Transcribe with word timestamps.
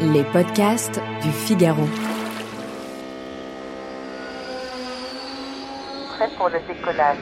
Les 0.00 0.24
podcasts 0.24 1.00
du 1.22 1.30
Figaro. 1.30 1.86
Prêt 6.16 6.30
pour 6.36 6.48
le 6.48 6.58
décollage. 6.66 7.18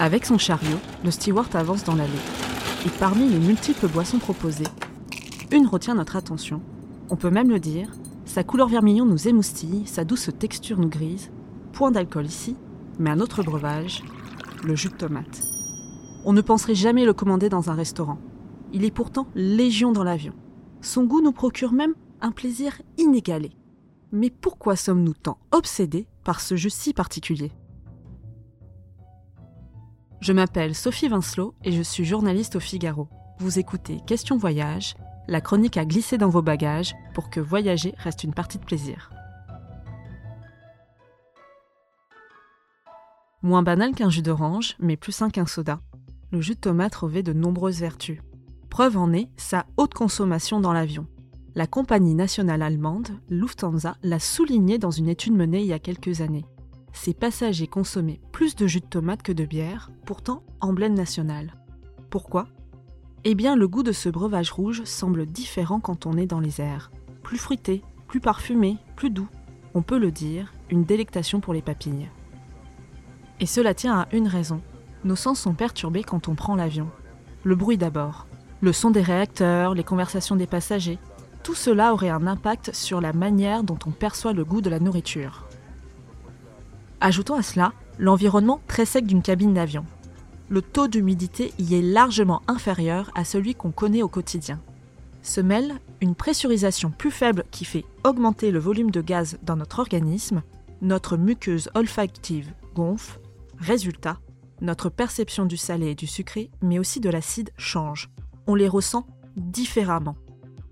Avec 0.00 0.26
son 0.26 0.36
chariot, 0.36 0.80
le 1.04 1.12
steward 1.12 1.54
avance 1.54 1.84
dans 1.84 1.94
l'allée. 1.94 2.41
Et 2.84 2.90
parmi 2.98 3.28
les 3.28 3.38
multiples 3.38 3.86
boissons 3.86 4.18
proposées, 4.18 4.66
une 5.52 5.68
retient 5.68 5.94
notre 5.94 6.16
attention. 6.16 6.60
On 7.10 7.16
peut 7.16 7.30
même 7.30 7.48
le 7.48 7.60
dire, 7.60 7.92
sa 8.24 8.42
couleur 8.42 8.66
vermillon 8.66 9.06
nous 9.06 9.28
émoustille, 9.28 9.86
sa 9.86 10.04
douce 10.04 10.30
texture 10.36 10.78
nous 10.78 10.88
grise. 10.88 11.30
Point 11.72 11.92
d'alcool 11.92 12.26
ici, 12.26 12.56
mais 12.98 13.10
un 13.10 13.20
autre 13.20 13.44
breuvage, 13.44 14.02
le 14.64 14.74
jus 14.74 14.88
de 14.88 14.94
tomate. 14.94 15.42
On 16.24 16.32
ne 16.32 16.40
penserait 16.40 16.74
jamais 16.74 17.04
le 17.04 17.12
commander 17.12 17.48
dans 17.48 17.70
un 17.70 17.74
restaurant. 17.74 18.18
Il 18.72 18.84
est 18.84 18.90
pourtant 18.90 19.28
légion 19.36 19.92
dans 19.92 20.04
l'avion. 20.04 20.34
Son 20.80 21.04
goût 21.04 21.20
nous 21.20 21.32
procure 21.32 21.72
même 21.72 21.94
un 22.20 22.32
plaisir 22.32 22.82
inégalé. 22.98 23.52
Mais 24.10 24.30
pourquoi 24.30 24.74
sommes-nous 24.74 25.14
tant 25.14 25.38
obsédés 25.52 26.08
par 26.24 26.40
ce 26.40 26.56
jus 26.56 26.70
si 26.70 26.92
particulier? 26.92 27.52
Je 30.22 30.32
m'appelle 30.32 30.76
Sophie 30.76 31.08
Vincelot 31.08 31.52
et 31.64 31.72
je 31.72 31.82
suis 31.82 32.04
journaliste 32.04 32.54
au 32.54 32.60
Figaro. 32.60 33.08
Vous 33.40 33.58
écoutez 33.58 33.98
Question 34.06 34.36
Voyage, 34.36 34.94
la 35.26 35.40
chronique 35.40 35.76
a 35.76 35.84
glissé 35.84 36.16
dans 36.16 36.28
vos 36.28 36.42
bagages 36.42 36.94
pour 37.12 37.28
que 37.28 37.40
voyager 37.40 37.92
reste 37.98 38.22
une 38.22 38.32
partie 38.32 38.58
de 38.58 38.64
plaisir. 38.64 39.10
Moins 43.42 43.64
banal 43.64 43.96
qu'un 43.96 44.10
jus 44.10 44.22
d'orange, 44.22 44.76
mais 44.78 44.96
plus 44.96 45.10
sain 45.10 45.28
qu'un 45.28 45.46
soda, 45.46 45.80
le 46.30 46.40
jus 46.40 46.54
de 46.54 46.60
tomate 46.60 46.94
revêt 46.94 47.24
de 47.24 47.32
nombreuses 47.32 47.80
vertus. 47.80 48.20
Preuve 48.70 48.98
en 48.98 49.12
est 49.12 49.28
sa 49.36 49.66
haute 49.76 49.94
consommation 49.94 50.60
dans 50.60 50.72
l'avion. 50.72 51.08
La 51.56 51.66
compagnie 51.66 52.14
nationale 52.14 52.62
allemande, 52.62 53.08
Lufthansa, 53.28 53.96
l'a 54.04 54.20
souligné 54.20 54.78
dans 54.78 54.92
une 54.92 55.08
étude 55.08 55.34
menée 55.34 55.62
il 55.62 55.66
y 55.66 55.72
a 55.72 55.80
quelques 55.80 56.20
années. 56.20 56.44
Ses 56.92 57.14
passagers 57.14 57.66
consommaient 57.66 58.20
plus 58.32 58.54
de 58.54 58.66
jus 58.66 58.80
de 58.80 58.86
tomate 58.86 59.22
que 59.22 59.32
de 59.32 59.44
bière, 59.44 59.90
pourtant 60.04 60.42
emblème 60.60 60.94
national. 60.94 61.54
Pourquoi? 62.10 62.46
Eh 63.24 63.34
bien, 63.34 63.56
le 63.56 63.68
goût 63.68 63.82
de 63.82 63.92
ce 63.92 64.08
breuvage 64.08 64.50
rouge 64.50 64.84
semble 64.84 65.26
différent 65.26 65.80
quand 65.80 66.06
on 66.06 66.16
est 66.16 66.26
dans 66.26 66.40
les 66.40 66.60
airs. 66.60 66.90
Plus 67.22 67.38
fruité, 67.38 67.82
plus 68.08 68.20
parfumé, 68.20 68.76
plus 68.96 69.10
doux. 69.10 69.28
On 69.74 69.82
peut 69.82 69.98
le 69.98 70.10
dire, 70.10 70.52
une 70.70 70.84
délectation 70.84 71.40
pour 71.40 71.54
les 71.54 71.62
papilles. 71.62 72.08
Et 73.40 73.46
cela 73.46 73.74
tient 73.74 74.00
à 74.00 74.08
une 74.12 74.28
raison. 74.28 74.60
Nos 75.04 75.16
sens 75.16 75.40
sont 75.40 75.54
perturbés 75.54 76.04
quand 76.04 76.28
on 76.28 76.34
prend 76.34 76.54
l'avion. 76.54 76.88
Le 77.42 77.54
bruit 77.54 77.78
d'abord. 77.78 78.26
Le 78.60 78.72
son 78.72 78.90
des 78.90 79.02
réacteurs, 79.02 79.74
les 79.74 79.82
conversations 79.82 80.36
des 80.36 80.46
passagers. 80.46 80.98
Tout 81.42 81.54
cela 81.54 81.92
aurait 81.92 82.10
un 82.10 82.26
impact 82.26 82.72
sur 82.74 83.00
la 83.00 83.12
manière 83.12 83.64
dont 83.64 83.78
on 83.86 83.90
perçoit 83.90 84.32
le 84.32 84.44
goût 84.44 84.60
de 84.60 84.70
la 84.70 84.78
nourriture. 84.78 85.48
Ajoutons 87.04 87.34
à 87.34 87.42
cela 87.42 87.72
l'environnement 87.98 88.60
très 88.68 88.84
sec 88.84 89.06
d'une 89.06 89.22
cabine 89.22 89.54
d'avion. 89.54 89.84
Le 90.48 90.62
taux 90.62 90.86
d'humidité 90.86 91.52
y 91.58 91.74
est 91.74 91.82
largement 91.82 92.42
inférieur 92.46 93.10
à 93.16 93.24
celui 93.24 93.56
qu'on 93.56 93.72
connaît 93.72 94.04
au 94.04 94.08
quotidien. 94.08 94.60
Se 95.20 95.40
mêle 95.40 95.80
une 96.00 96.14
pressurisation 96.14 96.92
plus 96.92 97.10
faible 97.10 97.42
qui 97.50 97.64
fait 97.64 97.84
augmenter 98.04 98.52
le 98.52 98.60
volume 98.60 98.92
de 98.92 99.00
gaz 99.00 99.36
dans 99.42 99.56
notre 99.56 99.80
organisme, 99.80 100.42
notre 100.80 101.16
muqueuse 101.16 101.70
olfactive 101.74 102.52
gonfle, 102.76 103.18
résultat, 103.58 104.20
notre 104.60 104.88
perception 104.88 105.44
du 105.44 105.56
salé 105.56 105.88
et 105.88 105.94
du 105.96 106.06
sucré, 106.06 106.52
mais 106.60 106.78
aussi 106.78 107.00
de 107.00 107.10
l'acide 107.10 107.50
change. 107.56 108.10
On 108.46 108.54
les 108.54 108.68
ressent 108.68 109.08
différemment. 109.36 110.14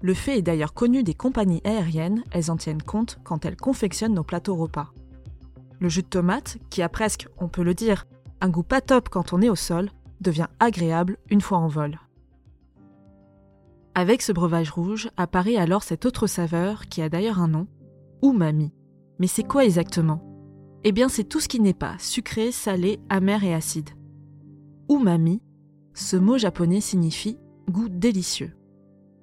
Le 0.01 0.15
fait 0.15 0.39
est 0.39 0.43
d'ailleurs 0.43 0.75
connu 0.75 1.03
des 1.03 1.15
compagnies 1.15 1.61
aériennes, 1.65 2.23
elles 2.31 2.53
en 2.53 2.57
tiennent 2.57 2.83
compte 2.83 3.19
quand 3.25 3.45
elles 3.45 3.57
confectionnent 3.57 4.15
nos 4.15 4.23
plateaux 4.23 4.55
repas. 4.55 4.93
Le 5.81 5.89
jus 5.89 6.03
de 6.03 6.09
tomate, 6.09 6.59
qui 6.69 6.83
a 6.83 6.89
presque, 6.89 7.29
on 7.39 7.49
peut 7.49 7.63
le 7.63 7.75
dire, 7.75 8.07
un 8.41 8.51
goût 8.51 8.63
pas 8.63 8.81
top 8.81 9.09
quand 9.09 9.33
on 9.33 9.41
est 9.41 9.49
au 9.49 9.57
sol, 9.57 9.91
devient 10.21 10.49
agréable 10.61 11.17
une 11.31 11.41
fois 11.41 11.59
en 11.59 11.69
vol. 11.69 11.99
Avec 13.95 14.23
ce 14.23 14.33
breuvage 14.33 14.71
rouge 14.71 15.11
apparaît 15.17 15.57
alors 15.57 15.83
cette 15.83 16.07
autre 16.07 16.27
saveur 16.27 16.87
qui 16.87 17.03
a 17.03 17.09
d'ailleurs 17.09 17.41
un 17.41 17.49
nom, 17.49 17.67
umami. 18.23 18.73
Mais 19.19 19.27
c'est 19.27 19.43
quoi 19.43 19.65
exactement? 19.65 20.23
Eh 20.85 20.93
bien 20.93 21.09
c'est 21.09 21.25
tout 21.25 21.41
ce 21.41 21.49
qui 21.49 21.61
n'est 21.61 21.75
pas 21.75 21.97
sucré, 21.99 22.53
salé, 22.53 23.01
amer 23.09 23.43
et 23.43 23.55
acide. 23.55 23.91
Umami, 24.89 25.43
ce 25.95 26.17
mot 26.17 26.39
japonais 26.39 26.81
signifie 26.81 27.39
goût 27.69 27.89
délicieux. 27.89 28.53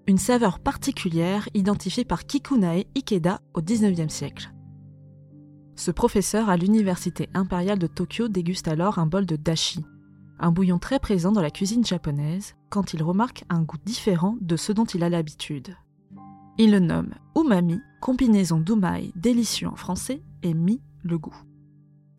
Une 0.07 0.17
saveur 0.17 0.59
particulière 0.59 1.49
identifiée 1.53 2.05
par 2.05 2.25
Kikunae 2.25 2.85
Ikeda 2.95 3.41
au 3.53 3.61
XIXe 3.61 4.13
siècle. 4.13 4.53
Ce 5.77 5.91
professeur 5.91 6.49
à 6.49 6.57
l'université 6.57 7.29
impériale 7.35 7.77
de 7.77 7.85
Tokyo 7.85 8.27
déguste 8.27 8.67
alors 8.67 8.97
un 8.97 9.05
bol 9.05 9.27
de 9.27 9.35
dashi, 9.35 9.85
un 10.39 10.51
bouillon 10.51 10.79
très 10.79 10.99
présent 10.99 11.31
dans 11.31 11.41
la 11.41 11.51
cuisine 11.51 11.85
japonaise, 11.85 12.55
quand 12.69 12.93
il 12.93 13.03
remarque 13.03 13.43
un 13.49 13.61
goût 13.61 13.77
différent 13.85 14.37
de 14.41 14.55
ce 14.55 14.71
dont 14.71 14.85
il 14.85 15.03
a 15.03 15.09
l'habitude. 15.09 15.75
Il 16.57 16.71
le 16.71 16.79
nomme 16.79 17.13
umami, 17.35 17.79
combinaison 18.01 18.59
d'umai 18.59 19.11
délicieux 19.15 19.67
en 19.67 19.75
français 19.75 20.23
et 20.41 20.55
mi 20.55 20.81
le 21.03 21.19
goût. 21.19 21.37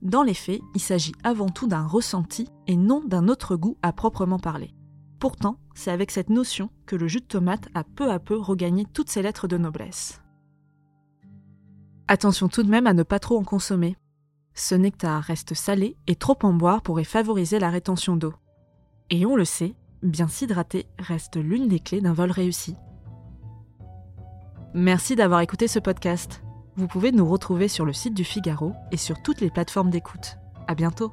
Dans 0.02 0.22
les 0.22 0.34
faits, 0.34 0.60
il 0.76 0.80
s'agit 0.80 1.14
avant 1.24 1.48
tout 1.48 1.66
d'un 1.66 1.84
ressenti 1.84 2.48
et 2.68 2.76
non 2.76 3.02
d'un 3.04 3.26
autre 3.26 3.56
goût 3.56 3.76
à 3.82 3.92
proprement 3.92 4.38
parler. 4.38 4.72
Pourtant, 5.18 5.58
c'est 5.74 5.90
avec 5.90 6.12
cette 6.12 6.30
notion 6.30 6.70
que 6.86 6.94
le 6.94 7.08
jus 7.08 7.20
de 7.20 7.26
tomate 7.26 7.68
a 7.74 7.82
peu 7.82 8.08
à 8.08 8.20
peu 8.20 8.36
regagné 8.36 8.84
toutes 8.84 9.10
ses 9.10 9.22
lettres 9.22 9.48
de 9.48 9.58
noblesse. 9.58 10.22
Attention 12.08 12.48
tout 12.48 12.62
de 12.62 12.70
même 12.70 12.86
à 12.86 12.94
ne 12.94 13.02
pas 13.02 13.18
trop 13.18 13.38
en 13.38 13.44
consommer. 13.44 13.96
Ce 14.54 14.74
nectar 14.74 15.22
reste 15.22 15.54
salé 15.54 15.96
et 16.06 16.16
trop 16.16 16.38
en 16.42 16.54
boire 16.54 16.80
pourrait 16.80 17.04
favoriser 17.04 17.58
la 17.58 17.68
rétention 17.68 18.16
d'eau. 18.16 18.34
Et 19.10 19.26
on 19.26 19.36
le 19.36 19.44
sait, 19.44 19.74
bien 20.02 20.26
s'hydrater 20.26 20.86
reste 20.98 21.36
l'une 21.36 21.68
des 21.68 21.80
clés 21.80 22.00
d'un 22.00 22.14
vol 22.14 22.30
réussi. 22.30 22.76
Merci 24.74 25.16
d'avoir 25.16 25.40
écouté 25.40 25.68
ce 25.68 25.78
podcast. 25.78 26.42
Vous 26.76 26.88
pouvez 26.88 27.12
nous 27.12 27.28
retrouver 27.28 27.68
sur 27.68 27.84
le 27.84 27.92
site 27.92 28.14
du 28.14 28.24
Figaro 28.24 28.72
et 28.90 28.96
sur 28.96 29.20
toutes 29.22 29.40
les 29.40 29.50
plateformes 29.50 29.90
d'écoute. 29.90 30.38
À 30.66 30.74
bientôt! 30.74 31.12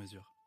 mesure. 0.01 0.40